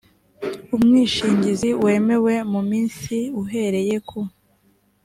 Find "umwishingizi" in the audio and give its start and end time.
0.75-1.69